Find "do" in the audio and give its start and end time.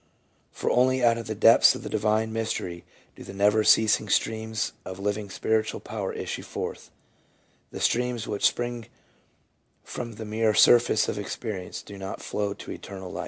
3.15-3.21, 11.83-11.99